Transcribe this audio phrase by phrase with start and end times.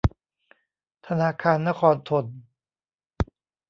[1.07, 2.25] ธนาคารนครธน